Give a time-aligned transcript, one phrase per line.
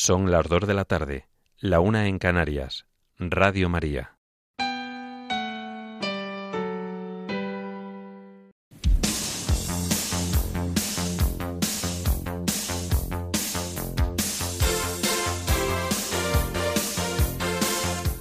[0.00, 1.26] Son las dos de la tarde,
[1.58, 2.86] la una en Canarias.
[3.18, 4.16] Radio María.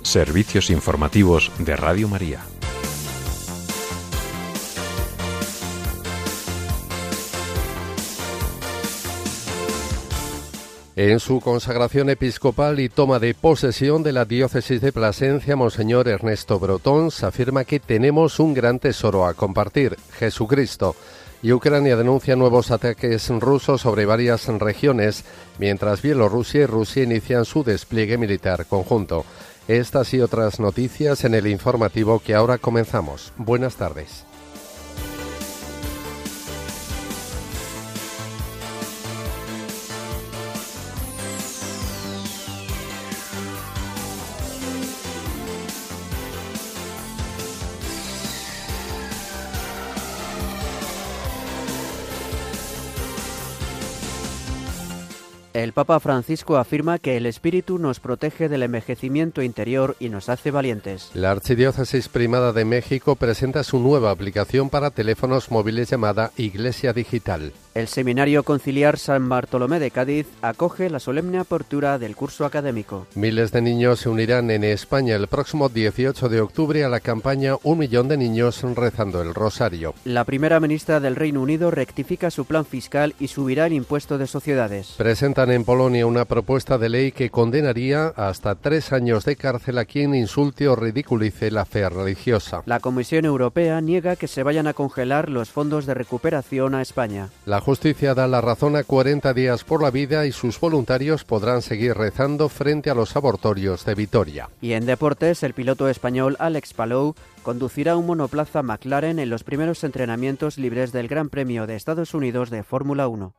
[0.02, 2.57] Servicios informativos de Radio María.
[10.98, 16.58] En su consagración episcopal y toma de posesión de la diócesis de Plasencia, Monseñor Ernesto
[16.58, 20.96] Brotons afirma que tenemos un gran tesoro a compartir, Jesucristo.
[21.44, 25.24] Y Ucrania denuncia nuevos ataques rusos sobre varias regiones,
[25.60, 29.24] mientras Bielorrusia y Rusia inician su despliegue militar conjunto.
[29.68, 33.34] Estas y otras noticias en el informativo que ahora comenzamos.
[33.38, 34.27] Buenas tardes.
[55.58, 60.52] El Papa Francisco afirma que el Espíritu nos protege del envejecimiento interior y nos hace
[60.52, 61.10] valientes.
[61.16, 67.54] La Archidiócesis Primada de México presenta su nueva aplicación para teléfonos móviles llamada Iglesia Digital.
[67.78, 73.06] El Seminario Conciliar San Bartolomé de Cádiz acoge la solemne apertura del curso académico.
[73.14, 77.54] Miles de niños se unirán en España el próximo 18 de octubre a la campaña
[77.62, 79.94] Un millón de niños rezando el rosario.
[80.06, 84.26] La primera ministra del Reino Unido rectifica su plan fiscal y subirá el impuesto de
[84.26, 84.96] sociedades.
[84.98, 89.86] Presentan en Polonia una propuesta de ley que condenaría hasta tres años de cárcel a
[89.86, 92.64] quien insulte o ridiculice la fe religiosa.
[92.66, 97.30] La Comisión Europea niega que se vayan a congelar los fondos de recuperación a España.
[97.46, 101.62] La justicia da la razón a 40 días por la vida y sus voluntarios podrán
[101.62, 104.50] seguir rezando frente a los abortorios de Vitoria.
[104.62, 109.84] Y en deportes, el piloto español Alex Palou conducirá un monoplaza McLaren en los primeros
[109.84, 113.34] entrenamientos libres del Gran Premio de Estados Unidos de Fórmula 1.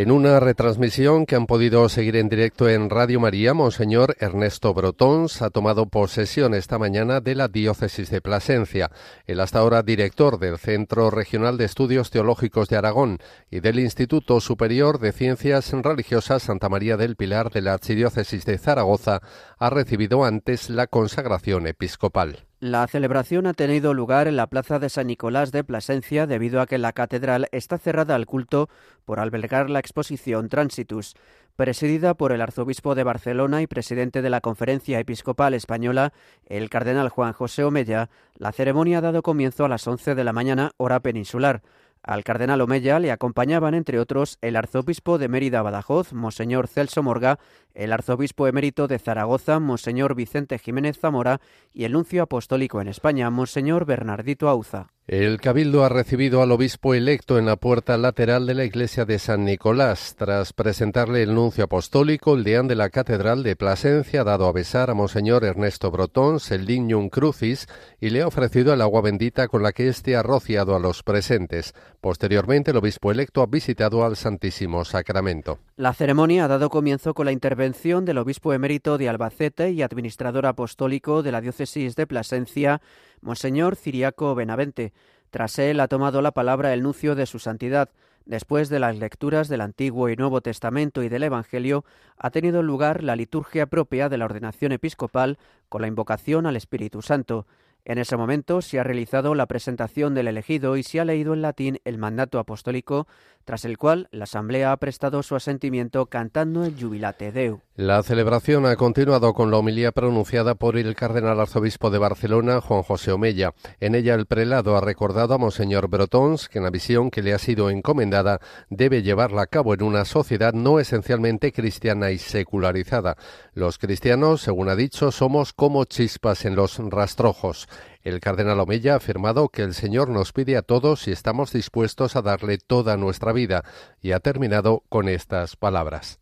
[0.00, 5.42] En una retransmisión que han podido seguir en directo en Radio María, Monseñor Ernesto Brotons
[5.42, 8.90] ha tomado posesión esta mañana de la diócesis de Plasencia.
[9.26, 13.18] El hasta ahora director del Centro Regional de Estudios Teológicos de Aragón
[13.50, 18.56] y del Instituto Superior de Ciencias Religiosas Santa María del Pilar de la Archidiócesis de
[18.56, 19.20] Zaragoza
[19.58, 22.46] ha recibido antes la consagración episcopal.
[22.62, 26.66] La celebración ha tenido lugar en la plaza de San Nicolás de Plasencia debido a
[26.66, 28.68] que la catedral está cerrada al culto
[29.06, 31.14] por albergar la exposición Transitus.
[31.56, 36.12] Presidida por el arzobispo de Barcelona y presidente de la Conferencia Episcopal Española,
[36.44, 40.34] el cardenal Juan José Omella, la ceremonia ha dado comienzo a las 11 de la
[40.34, 41.62] mañana, hora peninsular.
[42.02, 47.38] Al cardenal Omeya le acompañaban, entre otros, el arzobispo de Mérida Badajoz, Monseñor Celso Morga,
[47.74, 51.40] el arzobispo emérito de Zaragoza, Monseñor Vicente Jiménez Zamora,
[51.72, 54.88] y el nuncio apostólico en España, Monseñor Bernardito Auza.
[55.10, 59.18] El Cabildo ha recibido al obispo electo en la puerta lateral de la iglesia de
[59.18, 60.14] San Nicolás.
[60.16, 64.52] Tras presentarle el nuncio apostólico, el deán de la Catedral de Plasencia ha dado a
[64.52, 67.66] besar a Monseñor Ernesto Brotons el Lignum Crucis
[68.00, 71.02] y le ha ofrecido el agua bendita con la que éste ha rociado a los
[71.02, 71.74] presentes.
[72.00, 75.58] Posteriormente, el obispo electo ha visitado al Santísimo Sacramento.
[75.74, 80.46] La ceremonia ha dado comienzo con la intervención del obispo emérito de Albacete y administrador
[80.46, 82.80] apostólico de la diócesis de Plasencia,
[83.20, 84.92] Monseñor Ciriaco Benavente.
[85.30, 87.90] Tras él ha tomado la palabra el nuncio de su santidad.
[88.26, 91.84] Después de las lecturas del Antiguo y Nuevo Testamento y del Evangelio,
[92.16, 95.38] ha tenido lugar la liturgia propia de la ordenación episcopal
[95.68, 97.46] con la invocación al Espíritu Santo.
[97.84, 101.42] En ese momento se ha realizado la presentación del elegido y se ha leído en
[101.42, 103.08] latín el mandato apostólico,
[103.44, 107.60] tras el cual la Asamblea ha prestado su asentimiento cantando el Jubilate Deu.
[107.74, 112.82] La celebración ha continuado con la homilía pronunciada por el cardenal arzobispo de Barcelona, Juan
[112.82, 113.54] José Omella.
[113.80, 117.38] En ella el prelado ha recordado a Monseñor Brotons que la visión que le ha
[117.38, 123.16] sido encomendada debe llevarla a cabo en una sociedad no esencialmente cristiana y secularizada.
[123.54, 127.68] Los cristianos, según ha dicho, somos como chispas en los rastrojos.
[128.02, 132.16] El cardenal Omella ha afirmado que el Señor nos pide a todos si estamos dispuestos
[132.16, 133.62] a darle toda nuestra vida
[134.00, 136.18] y ha terminado con estas palabras.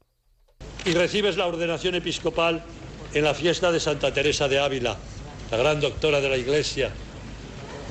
[0.84, 2.64] Y recibes la ordenación episcopal
[3.14, 4.96] en la fiesta de Santa Teresa de Ávila,
[5.52, 6.90] la gran doctora de la Iglesia,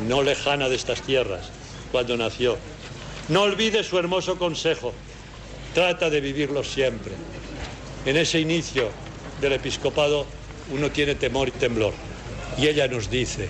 [0.06, 1.50] no lejana de estas tierras,
[1.92, 2.58] cuando nació.
[3.30, 4.94] No olvides su hermoso consejo,
[5.74, 7.14] trata de vivirlo siempre.
[8.06, 8.90] En ese inicio
[9.40, 10.26] del episcopado
[10.74, 11.94] uno tiene temor y temblor.
[12.58, 13.50] Y ella nos dice,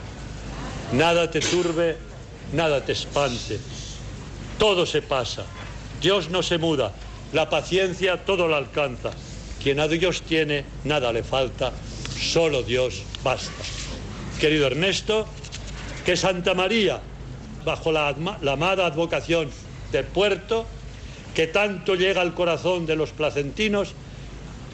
[0.91, 1.97] nada te turbe,
[2.53, 3.59] nada te espante,
[4.57, 5.45] todo se pasa.
[6.01, 6.93] Dios no se muda.
[7.33, 9.11] La paciencia todo lo alcanza.
[9.61, 11.71] Quien a Dios tiene, nada le falta.
[12.19, 13.51] Solo Dios basta.
[14.39, 15.27] Querido Ernesto,
[16.05, 17.01] que Santa María,
[17.65, 19.49] bajo la, la amada advocación
[19.91, 20.65] de Puerto,
[21.33, 23.93] que tanto llega al corazón de los placentinos,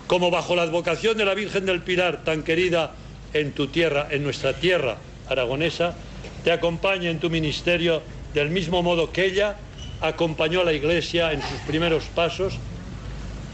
[0.08, 2.92] como bajo la advocación de la Virgen del Pilar, tan querida
[3.34, 4.98] en tu tierra, en nuestra tierra
[5.30, 5.96] aragonesa,
[6.44, 8.02] te acompañe en tu ministerio
[8.34, 9.58] del mismo modo que ella
[10.02, 12.58] acompañó a la Iglesia en sus primeros pasos,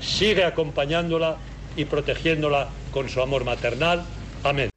[0.02, 1.38] sigue acompañándola
[1.76, 4.04] y protegiéndola con su amor maternal.
[4.44, 4.70] Amén.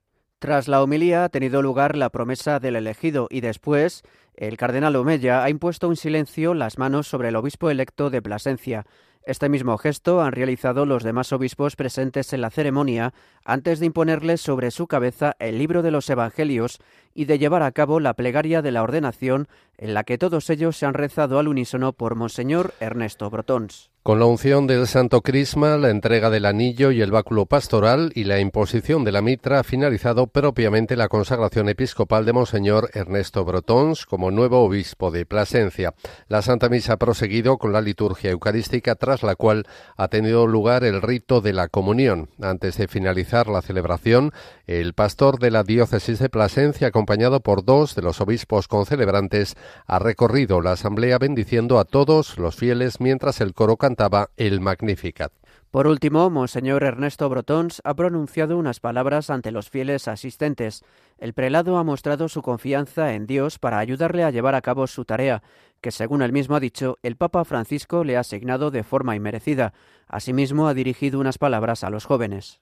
[0.42, 4.02] Tras la homilía ha tenido lugar la promesa del elegido y después
[4.34, 8.84] el cardenal Omeya ha impuesto un silencio las manos sobre el obispo electo de Plasencia.
[9.24, 14.40] Este mismo gesto han realizado los demás obispos presentes en la ceremonia antes de imponerles
[14.40, 16.80] sobre su cabeza el libro de los Evangelios
[17.14, 19.46] y de llevar a cabo la plegaria de la ordenación
[19.78, 23.91] en la que todos ellos se han rezado al unísono por Monseñor Ernesto Brotons.
[24.02, 28.24] Con la unción del Santo Crisma, la entrega del anillo y el báculo pastoral y
[28.24, 34.04] la imposición de la mitra ha finalizado propiamente la consagración episcopal de Monseñor Ernesto Brotons
[34.04, 35.94] como nuevo obispo de Plasencia.
[36.26, 40.82] La Santa Misa ha proseguido con la liturgia eucarística, tras la cual ha tenido lugar
[40.82, 42.28] el rito de la comunión.
[42.40, 44.32] Antes de finalizar la celebración,
[44.66, 49.54] el pastor de la diócesis de Plasencia, acompañado por dos de los obispos concelebrantes,
[49.86, 55.32] ha recorrido la asamblea bendiciendo a todos los fieles mientras el coro cantaba el Magnificat.
[55.70, 60.82] Por último, Monseñor Ernesto Brotons ha pronunciado unas palabras ante los fieles asistentes.
[61.18, 65.04] El prelado ha mostrado su confianza en Dios para ayudarle a llevar a cabo su
[65.04, 65.42] tarea,
[65.82, 69.74] que según él mismo ha dicho, el Papa Francisco le ha asignado de forma inmerecida.
[70.08, 72.60] Asimismo, ha dirigido unas palabras a los jóvenes.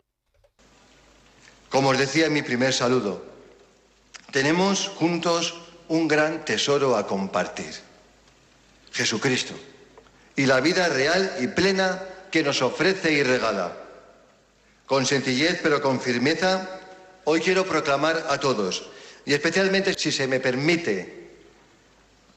[1.69, 3.25] Como os decía en mi primer saludo,
[4.33, 7.73] tenemos juntos un gran tesoro a compartir,
[8.91, 9.55] Jesucristo,
[10.40, 13.76] y la vida real y plena que nos ofrece y regala.
[14.87, 16.81] Con sencillez pero con firmeza,
[17.25, 18.88] hoy quiero proclamar a todos,
[19.26, 21.28] y especialmente si se me permite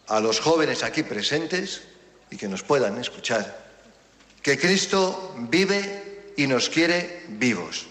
[0.07, 1.83] a los jóvenes aquí presentes
[2.29, 3.63] y que nos puedan escuchar,
[4.41, 7.87] que Cristo vive y nos quiere vivos,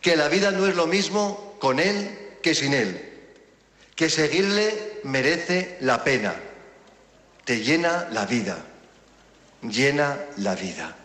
[0.00, 3.10] que la vida no es lo mismo con Él que sin Él
[3.94, 6.34] que seguirle merece la pena.
[7.44, 8.58] Te llena la vida,
[9.70, 10.96] llena la vida.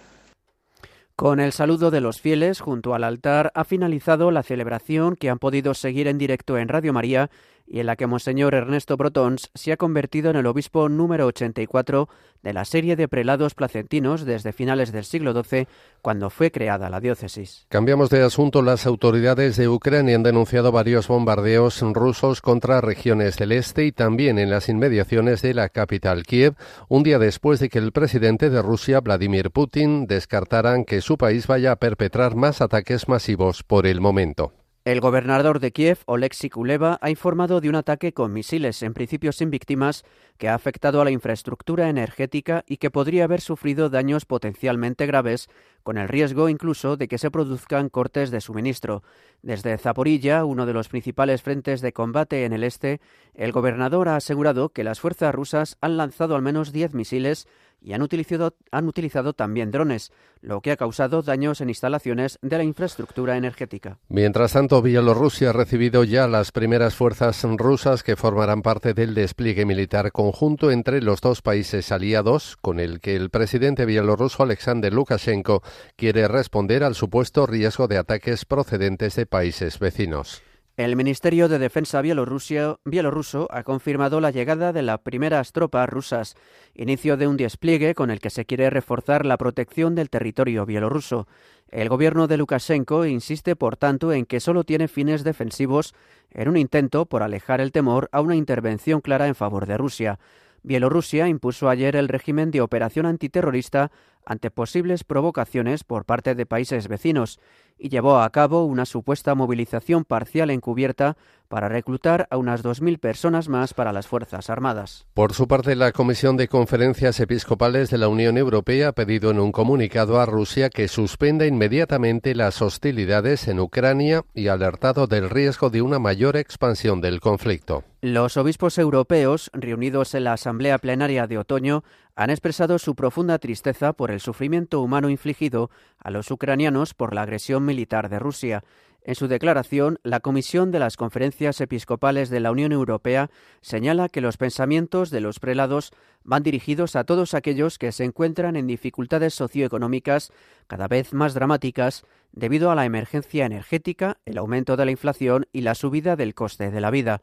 [1.15, 5.37] Con el saludo de los fieles junto al altar ha finalizado la celebración que han
[5.37, 7.29] podido seguir en directo en Radio María
[7.69, 12.09] y en la que Monseñor Ernesto Brotons se ha convertido en el obispo número 84
[12.41, 15.67] de la serie de prelados placentinos desde finales del siglo XII,
[16.01, 17.65] cuando fue creada la diócesis.
[17.69, 18.61] Cambiamos de asunto.
[18.61, 24.39] Las autoridades de Ucrania han denunciado varios bombardeos rusos contra regiones del este y también
[24.39, 26.55] en las inmediaciones de la capital Kiev,
[26.87, 31.45] un día después de que el presidente de Rusia, Vladimir Putin, descartaran que su país
[31.45, 34.53] vaya a perpetrar más ataques masivos por el momento.
[34.89, 39.31] El gobernador de Kiev, Oleksiy Kuleva, ha informado de un ataque con misiles, en principio
[39.31, 40.03] sin víctimas,
[40.39, 45.47] que ha afectado a la infraestructura energética y que podría haber sufrido daños potencialmente graves,
[45.83, 49.03] con el riesgo incluso de que se produzcan cortes de suministro.
[49.43, 52.99] Desde Zaporilla, uno de los principales frentes de combate en el este,
[53.35, 57.47] el gobernador ha asegurado que las fuerzas rusas han lanzado al menos 10 misiles
[57.81, 62.57] y han utilizado, han utilizado también drones, lo que ha causado daños en instalaciones de
[62.57, 63.97] la infraestructura energética.
[64.07, 69.65] Mientras tanto, Bielorrusia ha recibido ya las primeras fuerzas rusas que formarán parte del despliegue
[69.65, 75.61] militar conjunto entre los dos países aliados, con el que el presidente bielorruso Alexander Lukashenko
[75.95, 80.41] quiere responder al supuesto riesgo de ataques procedentes de países vecinos.
[80.79, 86.35] El Ministerio de Defensa bielorruso ha confirmado la llegada de las primeras tropas rusas,
[86.73, 91.27] inicio de un despliegue con el que se quiere reforzar la protección del territorio bielorruso.
[91.67, 95.93] El gobierno de Lukashenko insiste, por tanto, en que solo tiene fines defensivos
[96.31, 100.17] en un intento por alejar el temor a una intervención clara en favor de Rusia.
[100.63, 103.91] Bielorrusia impuso ayer el régimen de operación antiterrorista
[104.25, 107.39] ante posibles provocaciones por parte de países vecinos
[107.79, 113.49] y llevó a cabo una supuesta movilización parcial encubierta para reclutar a unas 2.000 personas
[113.49, 115.07] más para las Fuerzas Armadas.
[115.15, 119.39] Por su parte, la Comisión de Conferencias Episcopales de la Unión Europea ha pedido en
[119.39, 125.29] un comunicado a Rusia que suspenda inmediatamente las hostilidades en Ucrania y ha alertado del
[125.29, 127.83] riesgo de una mayor expansión del conflicto.
[128.01, 131.83] Los obispos europeos, reunidos en la Asamblea Plenaria de Otoño,
[132.19, 137.21] han expresado su profunda tristeza por el sufrimiento humano infligido a los ucranianos por la
[137.21, 138.65] agresión militar de Rusia.
[139.03, 143.29] En su declaración, la Comisión de las Conferencias Episcopales de la Unión Europea
[143.61, 145.91] señala que los pensamientos de los prelados
[146.25, 150.33] van dirigidos a todos aquellos que se encuentran en dificultades socioeconómicas
[150.67, 155.61] cada vez más dramáticas debido a la emergencia energética, el aumento de la inflación y
[155.61, 157.21] la subida del coste de la vida.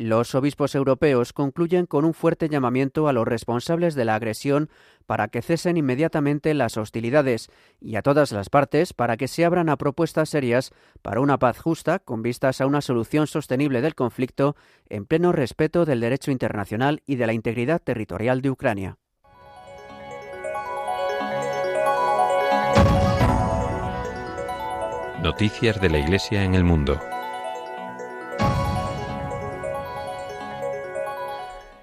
[0.00, 4.70] Los obispos europeos concluyen con un fuerte llamamiento a los responsables de la agresión
[5.06, 7.50] para que cesen inmediatamente las hostilidades
[7.80, 10.70] y a todas las partes para que se abran a propuestas serias
[11.02, 14.54] para una paz justa con vistas a una solución sostenible del conflicto
[14.88, 18.98] en pleno respeto del derecho internacional y de la integridad territorial de Ucrania.
[25.24, 27.00] Noticias de la Iglesia en el mundo.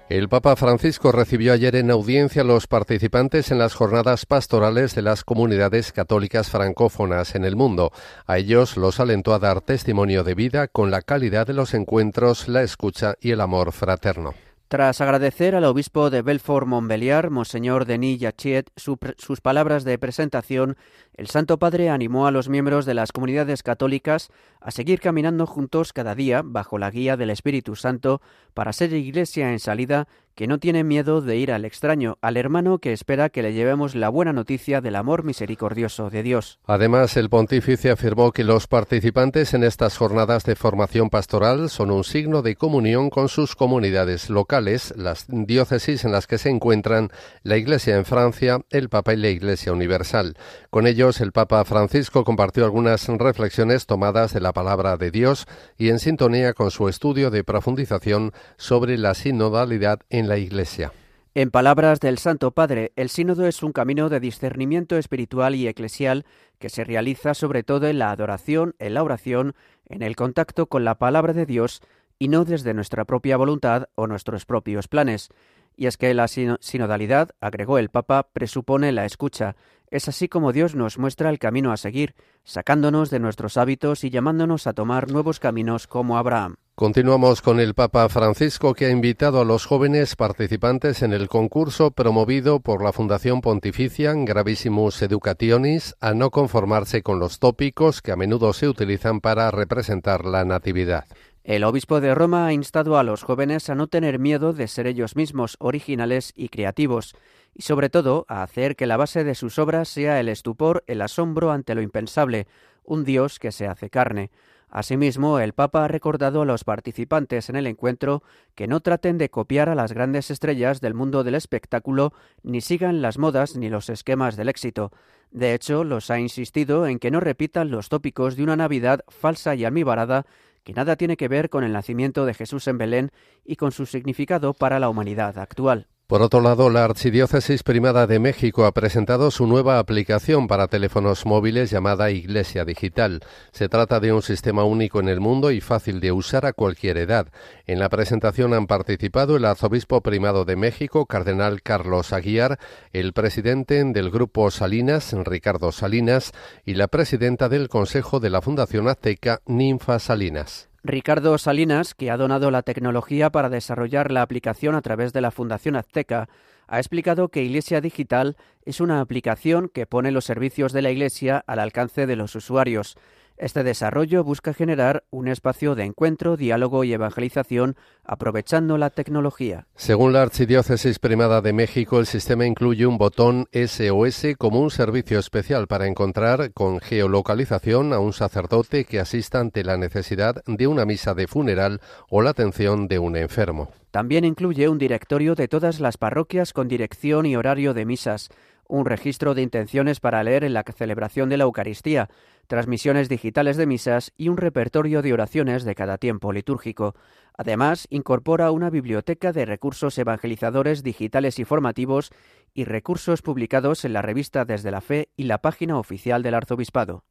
[0.08, 5.02] El Papa Francisco recibió ayer en audiencia a los participantes en las jornadas pastorales de
[5.02, 7.90] las comunidades católicas francófonas en el mundo.
[8.24, 12.46] A ellos los alentó a dar testimonio de vida con la calidad de los encuentros,
[12.46, 14.34] la escucha y el amor fraterno.
[14.68, 20.76] Tras agradecer al obispo de Belfort-Montbéliard, Monseñor Denis Yachiet, sus palabras de presentación,
[21.16, 24.30] el Santo Padre animó a los miembros de las comunidades católicas
[24.60, 28.20] a seguir caminando juntos cada día bajo la guía del Espíritu Santo
[28.54, 32.78] para ser iglesia en salida que no tiene miedo de ir al extraño, al hermano
[32.78, 36.58] que espera que le llevemos la buena noticia del amor misericordioso de Dios.
[36.66, 42.04] Además, el pontífice afirmó que los participantes en estas jornadas de formación pastoral son un
[42.04, 47.08] signo de comunión con sus comunidades locales, las diócesis en las que se encuentran
[47.42, 50.36] la Iglesia en Francia, el Papa y la Iglesia Universal.
[50.76, 55.46] Con ellos, el Papa Francisco compartió algunas reflexiones tomadas de la palabra de Dios
[55.78, 60.92] y en sintonía con su estudio de profundización sobre la sinodalidad en la Iglesia.
[61.34, 66.26] En palabras del Santo Padre, el sínodo es un camino de discernimiento espiritual y eclesial
[66.58, 69.54] que se realiza sobre todo en la adoración, en la oración,
[69.86, 71.80] en el contacto con la palabra de Dios
[72.18, 75.30] y no desde nuestra propia voluntad o nuestros propios planes.
[75.74, 79.56] Y es que la sinodalidad, agregó el Papa, presupone la escucha.
[79.96, 84.10] Es así como Dios nos muestra el camino a seguir, sacándonos de nuestros hábitos y
[84.10, 86.56] llamándonos a tomar nuevos caminos como Abraham.
[86.74, 91.92] Continuamos con el Papa Francisco que ha invitado a los jóvenes participantes en el concurso
[91.92, 98.16] promovido por la Fundación Pontificia Gravissimus Educationis a no conformarse con los tópicos que a
[98.16, 101.06] menudo se utilizan para representar la Natividad.
[101.42, 104.88] El obispo de Roma ha instado a los jóvenes a no tener miedo de ser
[104.88, 107.14] ellos mismos originales y creativos,
[107.56, 111.00] y sobre todo a hacer que la base de sus obras sea el estupor, el
[111.00, 112.46] asombro ante lo impensable,
[112.84, 114.30] un Dios que se hace carne.
[114.68, 118.22] Asimismo, el Papa ha recordado a los participantes en el encuentro
[118.54, 123.00] que no traten de copiar a las grandes estrellas del mundo del espectáculo ni sigan
[123.00, 124.92] las modas ni los esquemas del éxito.
[125.30, 129.54] De hecho, los ha insistido en que no repitan los tópicos de una Navidad falsa
[129.54, 130.26] y almibarada
[130.62, 133.12] que nada tiene que ver con el nacimiento de Jesús en Belén
[133.44, 135.86] y con su significado para la humanidad actual.
[136.06, 141.26] Por otro lado, la Archidiócesis Primada de México ha presentado su nueva aplicación para teléfonos
[141.26, 143.24] móviles llamada Iglesia Digital.
[143.50, 146.98] Se trata de un sistema único en el mundo y fácil de usar a cualquier
[146.98, 147.26] edad.
[147.66, 152.60] En la presentación han participado el Arzobispo Primado de México, Cardenal Carlos Aguiar,
[152.92, 156.30] el presidente del Grupo Salinas, Ricardo Salinas,
[156.64, 160.68] y la presidenta del Consejo de la Fundación Azteca, Ninfa Salinas.
[160.86, 165.30] Ricardo Salinas, que ha donado la tecnología para desarrollar la aplicación a través de la
[165.30, 166.28] Fundación Azteca,
[166.68, 171.42] ha explicado que Iglesia Digital es una aplicación que pone los servicios de la Iglesia
[171.46, 172.96] al alcance de los usuarios.
[173.38, 179.66] Este desarrollo busca generar un espacio de encuentro, diálogo y evangelización aprovechando la tecnología.
[179.74, 185.18] Según la Archidiócesis Primada de México, el sistema incluye un botón SOS como un servicio
[185.18, 190.86] especial para encontrar con geolocalización a un sacerdote que asista ante la necesidad de una
[190.86, 193.68] misa de funeral o la atención de un enfermo.
[193.90, 198.28] También incluye un directorio de todas las parroquias con dirección y horario de misas,
[198.68, 202.08] un registro de intenciones para leer en la celebración de la Eucaristía,
[202.46, 206.94] transmisiones digitales de misas y un repertorio de oraciones de cada tiempo litúrgico.
[207.36, 212.10] Además, incorpora una biblioteca de recursos evangelizadores digitales y formativos
[212.54, 217.04] y recursos publicados en la revista Desde la Fe y la página oficial del Arzobispado.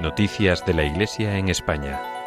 [0.00, 2.19] Noticias de la Iglesia en España.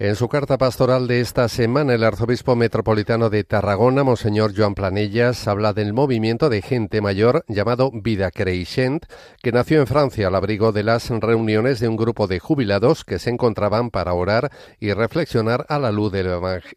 [0.00, 5.48] En su carta pastoral de esta semana, el arzobispo metropolitano de Tarragona, Monseñor Joan Planellas,
[5.48, 9.06] habla del movimiento de gente mayor llamado Vida Creixent,
[9.42, 13.18] que nació en Francia al abrigo de las reuniones de un grupo de jubilados que
[13.18, 16.28] se encontraban para orar y reflexionar a la luz del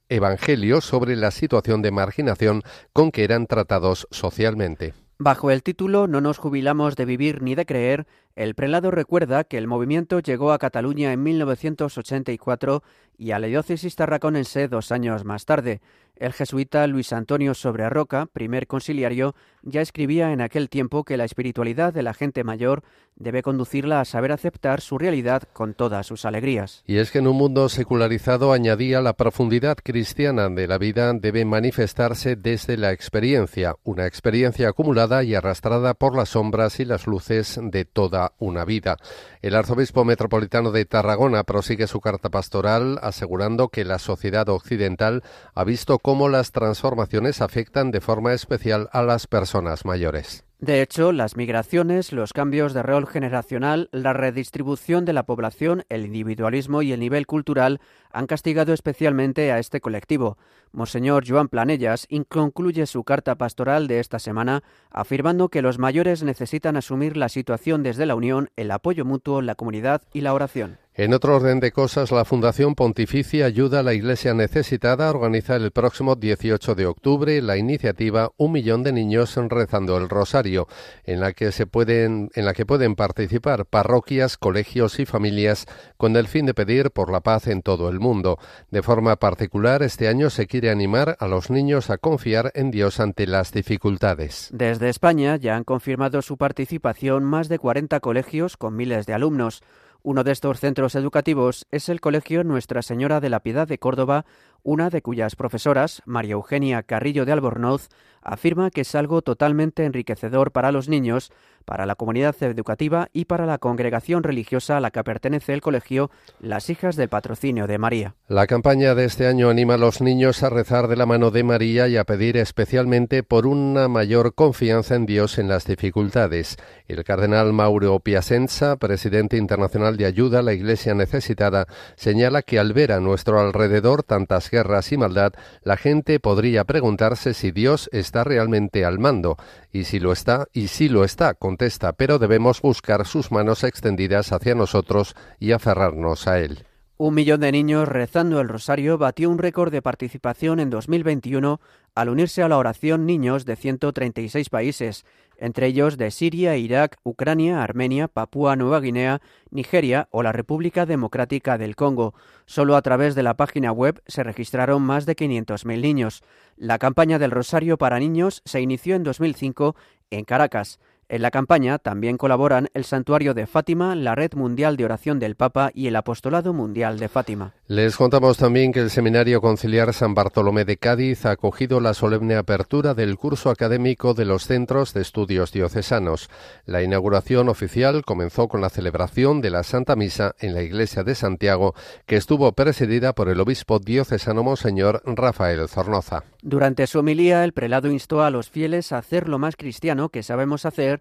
[0.10, 4.96] Evangelio sobre la situación de marginación con que eran tratados socialmente.
[5.24, 9.60] Bajo el título No nos jubilamos de vivir ni de creer, el prelado recuerda que
[9.60, 12.82] el movimiento llegó a Cataluña en 1984
[13.20, 15.80] y a la diócesis tarraconense dos años más tarde.
[16.22, 21.94] El jesuita Luis Antonio Sobrearroca, primer conciliario, ya escribía en aquel tiempo que la espiritualidad
[21.94, 22.84] de la gente mayor
[23.16, 26.84] debe conducirla a saber aceptar su realidad con todas sus alegrías.
[26.86, 31.44] Y es que en un mundo secularizado añadía la profundidad cristiana de la vida debe
[31.44, 37.60] manifestarse desde la experiencia, una experiencia acumulada y arrastrada por las sombras y las luces
[37.62, 38.98] de toda una vida.
[39.42, 45.24] El arzobispo metropolitano de Tarragona prosigue su carta pastoral asegurando que la sociedad occidental
[45.54, 50.44] ha visto cómo las transformaciones afectan de forma especial a las personas mayores.
[50.60, 56.06] De hecho, las migraciones, los cambios de rol generacional, la redistribución de la población, el
[56.06, 57.80] individualismo y el nivel cultural
[58.14, 60.38] han castigado especialmente a este colectivo.
[60.72, 66.78] Monseñor Joan Planellas concluye su carta pastoral de esta semana afirmando que los mayores necesitan
[66.78, 70.78] asumir la situación desde la unión, el apoyo mutuo, la comunidad y la oración.
[70.94, 75.72] En otro orden de cosas, la Fundación Pontificia Ayuda a la Iglesia Necesitada organiza el
[75.72, 80.68] próximo 18 de octubre la iniciativa Un millón de niños rezando el rosario,
[81.06, 85.66] en la que se pueden en la que pueden participar parroquias, colegios y familias
[85.96, 88.38] con el fin de pedir por la paz en todo el mundo.
[88.70, 93.00] De forma particular, este año se quiere animar a los niños a confiar en Dios
[93.00, 94.50] ante las dificultades.
[94.52, 99.62] Desde España ya han confirmado su participación más de 40 colegios con miles de alumnos.
[100.04, 104.26] Uno de estos centros educativos es el Colegio Nuestra Señora de la Piedad de Córdoba,
[104.64, 107.90] una de cuyas profesoras, María Eugenia Carrillo de Albornoz,
[108.24, 111.32] afirma que es algo totalmente enriquecedor para los niños,
[111.66, 116.12] para la comunidad educativa y para la congregación religiosa a la que pertenece el colegio,
[116.40, 118.16] las hijas del patrocinio de María.
[118.28, 121.44] La campaña de este año anima a los niños a rezar de la mano de
[121.44, 126.58] María y a pedir especialmente por una mayor confianza en Dios en las dificultades.
[126.88, 132.74] El cardenal Mauro Piacenza, presidente internacional de ayuda a la Iglesia necesitada, señala que al
[132.74, 138.24] ver a nuestro alrededor tantas guerras y maldad, la gente podría preguntarse si Dios está
[138.24, 139.38] realmente al mando,
[139.72, 144.32] y si lo está, y si lo está, contesta, pero debemos buscar sus manos extendidas
[144.32, 146.64] hacia nosotros y aferrarnos a Él.
[146.96, 151.60] Un millón de niños rezando el rosario batió un récord de participación en 2021
[151.94, 155.04] al unirse a la oración niños de 136 países,
[155.36, 161.58] entre ellos de Siria, Irak, Ucrania, Armenia, Papúa Nueva Guinea, Nigeria o la República Democrática
[161.58, 162.14] del Congo.
[162.46, 166.24] Solo a través de la página web se registraron más de 500.000 niños.
[166.56, 169.76] La campaña del Rosario para Niños se inició en 2005
[170.12, 170.80] en Caracas.
[171.12, 175.36] En la campaña también colaboran el Santuario de Fátima, la Red Mundial de Oración del
[175.36, 177.52] Papa y el Apostolado Mundial de Fátima.
[177.68, 182.38] Les contamos también que el Seminario Conciliar San Bartolomé de Cádiz ha acogido la solemne
[182.38, 186.30] apertura del curso académico de los Centros de Estudios Diocesanos.
[186.66, 191.16] La inauguración oficial comenzó con la celebración de la Santa Misa en la Iglesia de
[191.16, 196.24] Santiago, que estuvo presidida por el obispo diocesano Monseñor Rafael Zornoza.
[196.42, 200.24] Durante su homilía, el prelado instó a los fieles a hacer lo más cristiano que
[200.24, 201.01] sabemos hacer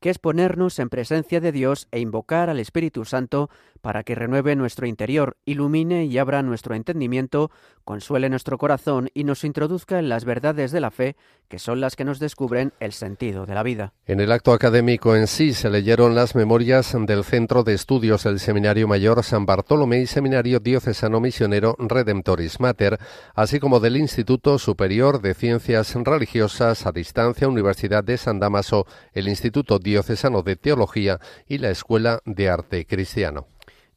[0.00, 4.56] que es ponernos en presencia de Dios e invocar al Espíritu Santo para que renueve
[4.56, 7.50] nuestro interior, ilumine y abra nuestro entendimiento,
[7.84, 11.14] consuele nuestro corazón y nos introduzca en las verdades de la fe,
[11.48, 13.92] que son las que nos descubren el sentido de la vida.
[14.06, 18.40] En el acto académico en sí se leyeron las memorias del Centro de Estudios del
[18.40, 22.98] Seminario Mayor San Bartolomé y Seminario Diocesano Misionero Redemptoris Mater,
[23.36, 29.28] así como del Instituto Superior de Ciencias Religiosas a Distancia Universidad de San Damaso, el
[29.28, 33.46] Instituto Diocesano de Teología y la Escuela de Arte Cristiano.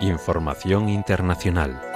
[0.00, 1.93] Información internacional.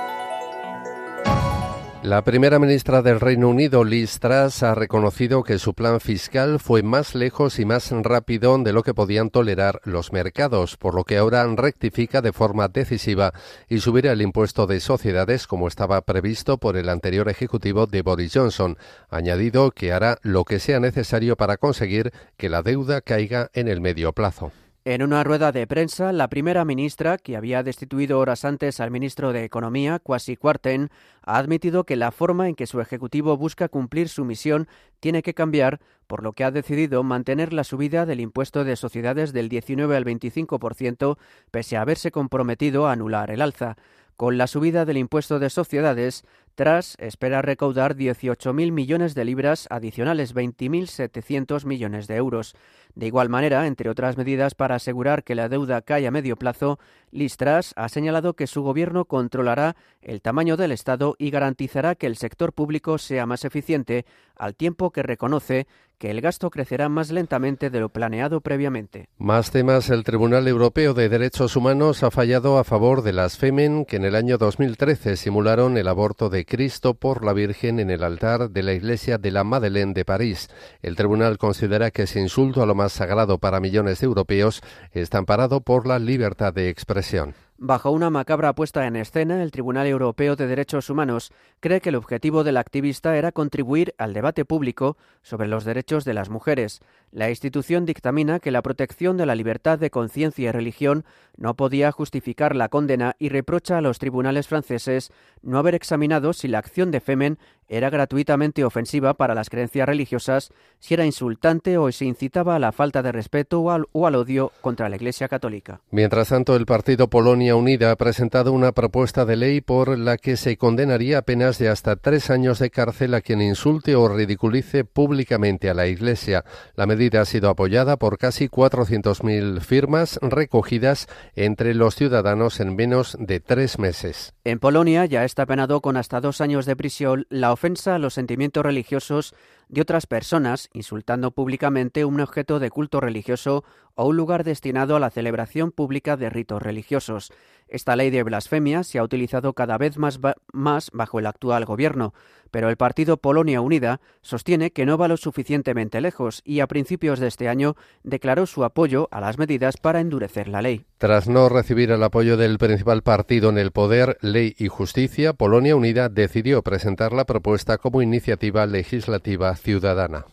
[2.09, 6.83] La primera ministra del Reino Unido, Liz Truss, ha reconocido que su plan fiscal fue
[6.83, 11.19] más lejos y más rápido de lo que podían tolerar los mercados, por lo que
[11.19, 13.35] ahora rectifica de forma decisiva
[13.69, 18.33] y subirá el impuesto de sociedades como estaba previsto por el anterior ejecutivo de Boris
[18.33, 18.79] Johnson.
[19.11, 23.83] añadido que hará lo que sea necesario para conseguir que la deuda caiga en el
[23.83, 24.51] medio plazo.
[24.91, 29.35] En una rueda de prensa, la primera ministra, que había destituido horas antes al ministro
[29.35, 30.89] de Economía, Kwasi Kwarteng,
[31.21, 34.67] ha admitido que la forma en que su ejecutivo busca cumplir su misión
[34.99, 39.35] tiene que cambiar, por lo que ha decidido mantener la subida del impuesto de sociedades
[39.35, 41.19] del 19 al 25%,
[41.51, 43.77] pese a haberse comprometido a anular el alza.
[44.19, 46.25] Con la subida del impuesto de sociedades,
[46.57, 52.57] tras espera recaudar 18.000 millones de libras adicionales, 20.700 millones de euros.
[52.99, 56.81] De igual manera, entre otras medidas para asegurar que la deuda cae a medio plazo,
[57.13, 62.17] Listras ha señalado que su gobierno controlará el tamaño del Estado y garantizará que el
[62.17, 67.71] sector público sea más eficiente, al tiempo que reconoce que el gasto crecerá más lentamente
[67.71, 69.09] de lo planeado previamente.
[69.19, 69.91] Más temas.
[69.91, 74.05] El Tribunal Europeo de Derechos Humanos ha fallado a favor de las Femen que en
[74.05, 78.63] el año 2013 simularon el aborto de Cristo por la Virgen en el altar de
[78.63, 80.49] la iglesia de la Madeleine de París.
[80.83, 85.19] El tribunal considera que ese insulto a lo más sagrado para millones de europeos está
[85.19, 87.35] amparado por la libertad de expresión.
[87.61, 91.97] Bajo una macabra puesta en escena, el Tribunal Europeo de Derechos Humanos cree que el
[91.97, 96.81] objetivo del activista era contribuir al debate público sobre los derechos de las mujeres.
[97.11, 101.05] La institución dictamina que la protección de la libertad de conciencia y religión
[101.37, 105.11] no podía justificar la condena y reprocha a los tribunales franceses
[105.43, 110.53] no haber examinado si la acción de Femen era gratuitamente ofensiva para las creencias religiosas,
[110.79, 114.15] si era insultante o si incitaba a la falta de respeto o al, o al
[114.15, 115.81] odio contra la Iglesia católica.
[115.91, 120.37] Mientras tanto, el partido Polonia Unida ha presentado una propuesta de ley por la que
[120.37, 124.85] se condenaría a penas de hasta tres años de cárcel a quien insulte o ridiculice
[124.85, 126.45] públicamente a la Iglesia.
[126.75, 133.17] La medida ha sido apoyada por casi 400.000 firmas recogidas entre los ciudadanos en menos
[133.19, 134.35] de tres meses.
[134.45, 138.15] En Polonia ya está penado con hasta dos años de prisión la ofensa a los
[138.15, 139.35] sentimientos religiosos
[139.69, 145.01] de otras personas, insultando públicamente un objeto de culto religioso o un lugar destinado a
[145.01, 147.33] la celebración pública de ritos religiosos.
[147.69, 150.19] Esta ley de blasfemia se ha utilizado cada vez más,
[150.53, 152.15] más, bajo el actual gobierno,
[152.51, 157.21] pero el partido Polonia Unida sostiene que no va lo suficientemente lejos y a principios
[157.21, 160.87] de este año declaró su apoyo a las medidas para endurecer la ley.
[160.99, 165.77] Tras no recibir el apoyo del principal partido en el poder, Ley y Justicia, Polonia
[165.77, 170.25] Unida decidió presentar la propuesta como iniciativa legislativa ciudadana.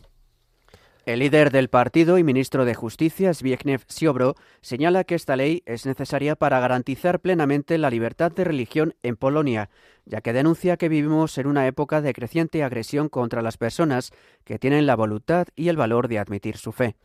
[1.06, 5.86] El líder del partido y ministro de Justicia, Zbigniew Ziobro, señala que esta ley es
[5.86, 9.70] necesaria para garantizar plenamente la libertad de religión en Polonia,
[10.04, 14.10] ya que denuncia que vivimos en una época de creciente agresión contra las personas
[14.42, 16.96] que tienen la voluntad y el valor de admitir su fe.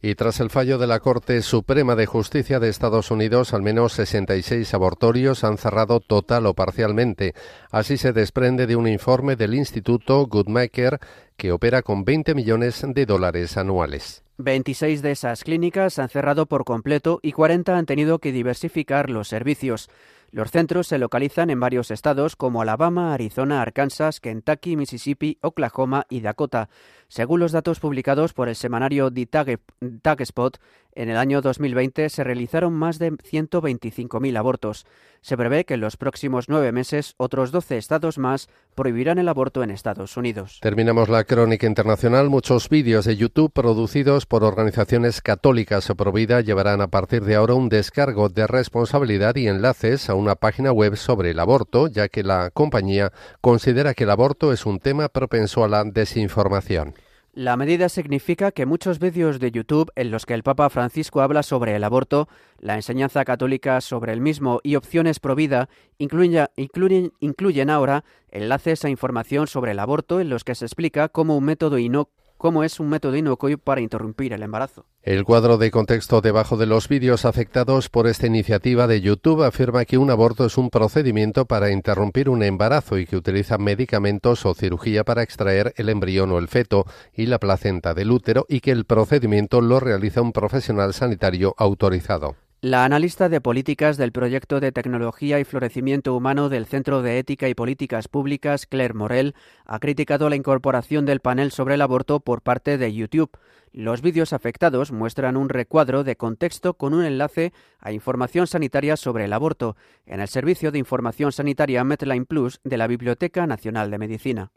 [0.00, 3.94] Y tras el fallo de la Corte Suprema de Justicia de Estados Unidos, al menos
[3.94, 7.34] 66 abortorios han cerrado total o parcialmente.
[7.72, 11.00] Así se desprende de un informe del Instituto Goodmaker
[11.36, 14.22] que opera con 20 millones de dólares anuales.
[14.38, 19.26] 26 de esas clínicas han cerrado por completo y 40 han tenido que diversificar los
[19.26, 19.90] servicios.
[20.30, 26.20] Los centros se localizan en varios estados como Alabama, Arizona, Arkansas, Kentucky, Mississippi, Oklahoma y
[26.20, 26.68] Dakota.
[27.10, 30.58] Según los datos publicados por el semanario The Tag, Spot,
[30.94, 34.84] En el año 2020 se realizaron más de 125.000 abortos.
[35.20, 39.62] Se prevé que en los próximos nueve meses otros 12 estados más prohibirán el aborto
[39.62, 40.58] en Estados Unidos.
[40.60, 42.28] Terminamos la crónica internacional.
[42.28, 47.54] Muchos vídeos de YouTube producidos por organizaciones católicas o provida llevarán a partir de ahora
[47.54, 52.22] un descargo de responsabilidad y enlaces a una página web sobre el aborto, ya que
[52.22, 56.94] la compañía considera que el aborto es un tema propenso a la desinformación.
[57.38, 61.44] La medida significa que muchos vídeos de YouTube en los que el Papa Francisco habla
[61.44, 67.12] sobre el aborto, la enseñanza católica sobre el mismo y opciones pro vida incluyen, incluyen,
[67.20, 71.44] incluyen ahora enlaces a información sobre el aborto en los que se explica cómo un
[71.44, 74.86] método inocuo cómo es un método inocuo para interrumpir el embarazo.
[75.02, 79.84] El cuadro de contexto debajo de los vídeos afectados por esta iniciativa de YouTube afirma
[79.84, 84.54] que un aborto es un procedimiento para interrumpir un embarazo y que utiliza medicamentos o
[84.54, 88.70] cirugía para extraer el embrión o el feto y la placenta del útero y que
[88.70, 92.36] el procedimiento lo realiza un profesional sanitario autorizado.
[92.60, 97.48] La analista de políticas del proyecto de tecnología y florecimiento humano del Centro de Ética
[97.48, 102.42] y Políticas Públicas, Claire Morel, ha criticado la incorporación del panel sobre el aborto por
[102.42, 103.30] parte de YouTube.
[103.72, 109.26] Los vídeos afectados muestran un recuadro de contexto con un enlace a información sanitaria sobre
[109.26, 113.98] el aborto en el servicio de información sanitaria Medline Plus de la Biblioteca Nacional de
[113.98, 114.50] Medicina.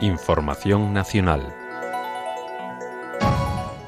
[0.00, 1.57] Información nacional.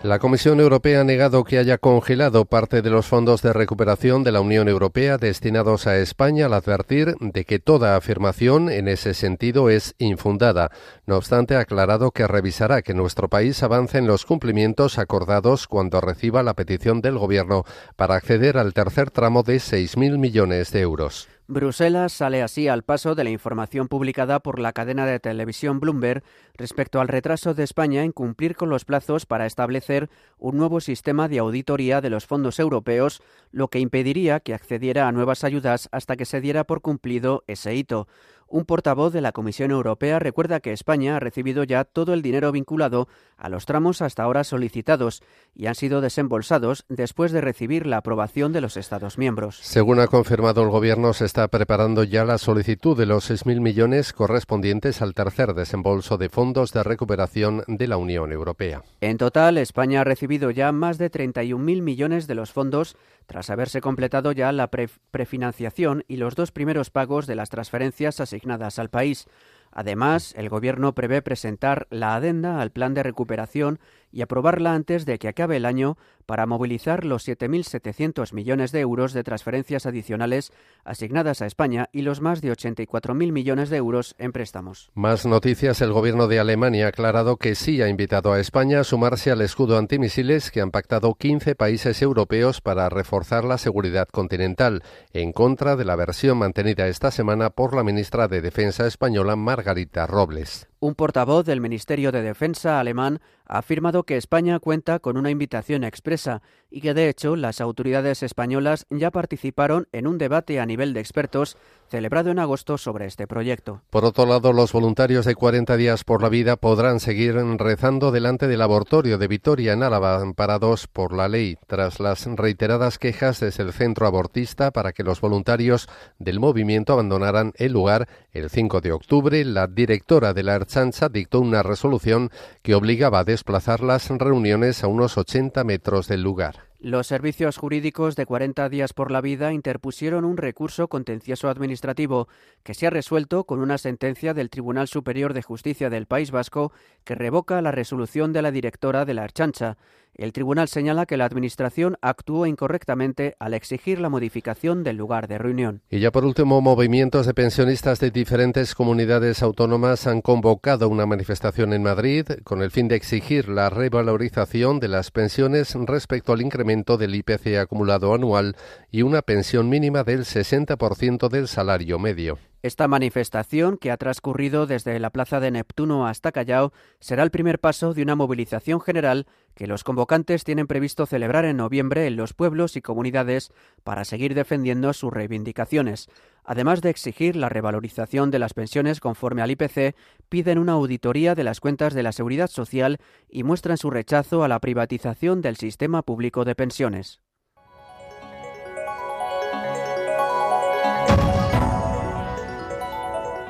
[0.03, 4.33] La Comisión Europea ha negado que haya congelado parte de los fondos de recuperación de
[4.33, 9.69] la Unión Europea destinados a España al advertir de que toda afirmación en ese sentido
[9.69, 10.71] es infundada.
[11.05, 16.01] No obstante, ha aclarado que revisará que nuestro país avance en los cumplimientos acordados cuando
[16.01, 17.65] reciba la petición del Gobierno
[17.97, 21.29] para acceder al tercer tramo de 6.000 millones de euros.
[21.51, 26.23] Bruselas sale así al paso de la información publicada por la cadena de televisión Bloomberg
[26.55, 31.27] respecto al retraso de España en cumplir con los plazos para establecer un nuevo sistema
[31.27, 36.17] de auditoría de los fondos europeos, lo que impediría que accediera a nuevas ayudas hasta
[36.17, 38.07] que se diera por cumplido ese hito.
[38.53, 42.51] Un portavoz de la Comisión Europea recuerda que España ha recibido ya todo el dinero
[42.51, 45.23] vinculado a los tramos hasta ahora solicitados
[45.55, 49.61] y han sido desembolsados después de recibir la aprobación de los Estados miembros.
[49.63, 54.13] Según ha confirmado el Gobierno, se está preparando ya la solicitud de los 6.000 millones
[54.13, 58.83] correspondientes al tercer desembolso de fondos de recuperación de la Unión Europea.
[59.01, 63.81] En total, España ha recibido ya más de 31.000 millones de los fondos tras haberse
[63.81, 64.71] completado ya la
[65.13, 68.40] prefinanciación y los dos primeros pagos de las transferencias asignadas
[68.79, 69.27] al país.
[69.73, 73.79] Además, el Gobierno prevé presentar la adenda al plan de recuperación
[74.13, 79.13] y aprobarla antes de que acabe el año para movilizar los 7.700 millones de euros
[79.13, 80.53] de transferencias adicionales
[80.85, 84.91] asignadas a España y los más de 84.000 millones de euros en préstamos.
[84.95, 85.81] Más noticias.
[85.81, 89.41] El gobierno de Alemania ha aclarado que sí ha invitado a España a sumarse al
[89.41, 95.77] escudo antimisiles que han pactado 15 países europeos para reforzar la seguridad continental, en contra
[95.77, 100.70] de la versión mantenida esta semana por la ministra de Defensa española Margarita Robles.
[100.83, 105.85] Un portavoz del Ministerio de Defensa alemán ha afirmado que España cuenta con una invitación
[105.85, 106.41] expresa
[106.71, 111.01] y que, de hecho, las autoridades españolas ya participaron en un debate a nivel de
[111.01, 111.59] expertos
[111.91, 113.83] celebrado en agosto sobre este proyecto.
[113.91, 118.47] Por otro lado, los voluntarios de 40 días por la vida podrán seguir rezando delante
[118.47, 123.65] del abortorio de Vitoria en Álava, amparados por la ley, tras las reiteradas quejas desde
[123.65, 125.89] el centro abortista para que los voluntarios
[126.21, 129.45] del movimiento abandonaran el lugar el 5 de octubre.
[129.45, 132.31] La directora de la Archancha dictó una resolución
[132.63, 136.71] que obligaba a desplazar las reuniones a unos 80 metros del lugar.
[136.79, 142.29] Los servicios jurídicos de 40 días por la vida interpusieron un recurso contencioso administrativo
[142.63, 146.73] que se ha resuelto con una sentencia del Tribunal Superior de Justicia del País Vasco
[147.03, 149.77] que revoca la resolución de la directora de la Archancha.
[150.15, 155.39] El tribunal señala que la Administración actuó incorrectamente al exigir la modificación del lugar de
[155.39, 155.83] reunión.
[155.89, 161.73] Y ya por último, movimientos de pensionistas de diferentes comunidades autónomas han convocado una manifestación
[161.73, 166.97] en Madrid con el fin de exigir la revalorización de las pensiones respecto al incremento
[166.97, 168.57] del IPC acumulado anual
[168.91, 172.39] y una pensión mínima del 60% del salario medio.
[172.63, 177.59] Esta manifestación, que ha transcurrido desde la Plaza de Neptuno hasta Callao, será el primer
[177.59, 182.35] paso de una movilización general que los convocantes tienen previsto celebrar en noviembre en los
[182.35, 183.51] pueblos y comunidades
[183.83, 186.09] para seguir defendiendo sus reivindicaciones.
[186.45, 189.97] Además de exigir la revalorización de las pensiones conforme al IPC,
[190.29, 192.99] piden una auditoría de las cuentas de la Seguridad Social
[193.31, 197.21] y muestran su rechazo a la privatización del sistema público de pensiones.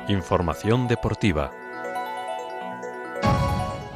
[0.07, 1.51] Información deportiva.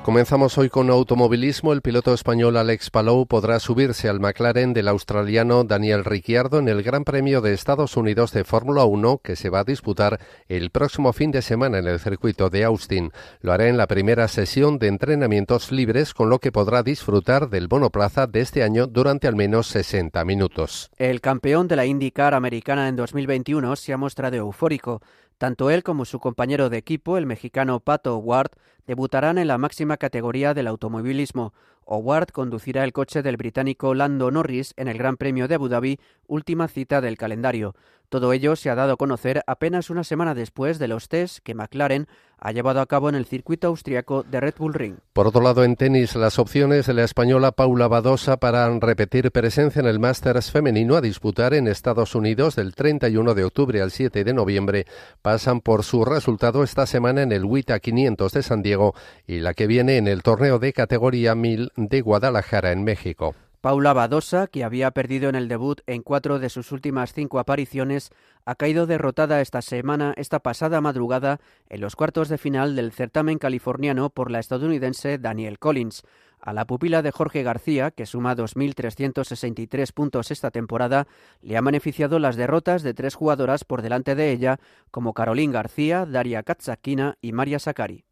[0.05, 1.73] Comenzamos hoy con automovilismo.
[1.73, 6.83] El piloto español Alex Palou podrá subirse al McLaren del australiano Daniel Ricciardo en el
[6.83, 11.11] Gran Premio de Estados Unidos de Fórmula 1 que se va a disputar el próximo
[11.11, 13.11] fin de semana en el circuito de Austin.
[13.41, 17.67] Lo hará en la primera sesión de entrenamientos libres con lo que podrá disfrutar del
[17.67, 20.91] bono plaza de este año durante al menos 60 minutos.
[20.99, 25.01] El campeón de la IndyCar americana en 2021 se ha mostrado eufórico.
[25.37, 28.51] Tanto él como su compañero de equipo, el mexicano Pato Ward,
[28.87, 31.53] debutarán en la máxima categoría del automovilismo.
[31.85, 35.99] Howard conducirá el coche del británico Lando Norris en el Gran Premio de Abu Dhabi,
[36.27, 37.75] última cita del calendario.
[38.09, 41.55] Todo ello se ha dado a conocer apenas una semana después de los test que
[41.55, 42.07] McLaren
[42.37, 44.95] ha llevado a cabo en el circuito austriaco de Red Bull Ring.
[45.13, 49.79] Por otro lado, en tenis, las opciones de la española Paula Badosa para repetir presencia
[49.79, 54.23] en el Masters femenino a disputar en Estados Unidos del 31 de octubre al 7
[54.23, 54.85] de noviembre
[55.21, 58.93] pasan por su resultado esta semana en el WTA 500 de San Diego
[59.25, 63.33] y la que viene en el torneo de categoría 1000 de Guadalajara en México.
[63.65, 68.11] Paula Badosa, que había perdido en el debut en cuatro de sus últimas cinco apariciones,
[68.45, 73.39] ha caído derrotada esta semana, esta pasada madrugada, en los cuartos de final del certamen
[73.39, 76.03] californiano por la estadounidense Daniel Collins.
[76.39, 81.07] A la pupila de Jorge García, que suma 2.363 puntos esta temporada,
[81.41, 84.59] le han beneficiado las derrotas de tres jugadoras por delante de ella,
[84.91, 88.05] como Caroline García, Daria Katsakina y María Sakari.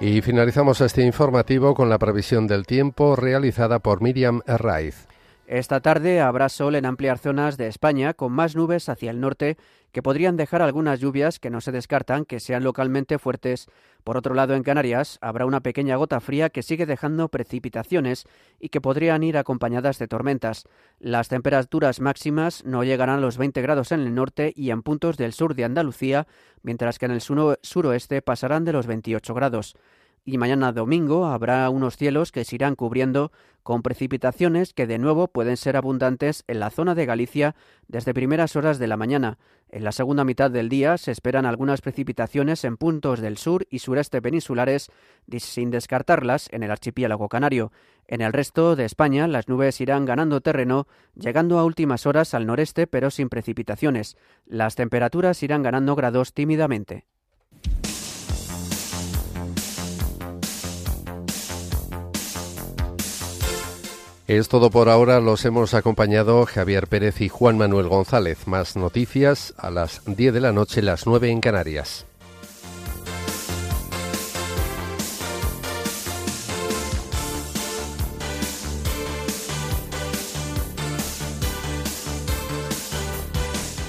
[0.00, 5.06] Y finalizamos este informativo con la previsión del tiempo realizada por Miriam Herraiz.
[5.46, 9.58] Esta tarde habrá sol en amplias zonas de España, con más nubes hacia el norte,
[9.92, 13.66] que podrían dejar algunas lluvias que no se descartan que sean localmente fuertes.
[14.04, 18.24] Por otro lado, en Canarias habrá una pequeña gota fría que sigue dejando precipitaciones
[18.58, 20.64] y que podrían ir acompañadas de tormentas.
[20.98, 25.18] Las temperaturas máximas no llegarán a los 20 grados en el norte y en puntos
[25.18, 26.26] del sur de Andalucía,
[26.62, 29.76] mientras que en el suroeste pasarán de los 28 grados
[30.24, 33.30] y mañana domingo habrá unos cielos que se irán cubriendo
[33.62, 37.54] con precipitaciones que de nuevo pueden ser abundantes en la zona de Galicia
[37.88, 39.38] desde primeras horas de la mañana.
[39.70, 43.80] En la segunda mitad del día se esperan algunas precipitaciones en puntos del sur y
[43.80, 44.90] sureste peninsulares,
[45.38, 47.72] sin descartarlas en el archipiélago canario.
[48.06, 52.46] En el resto de España las nubes irán ganando terreno, llegando a últimas horas al
[52.46, 54.16] noreste pero sin precipitaciones.
[54.46, 57.06] Las temperaturas irán ganando grados tímidamente.
[64.26, 65.20] Es todo por ahora.
[65.20, 68.46] Los hemos acompañado Javier Pérez y Juan Manuel González.
[68.46, 72.06] Más noticias a las 10 de la noche, las 9 en Canarias.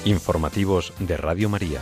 [0.04, 1.80] Informativos de Radio María.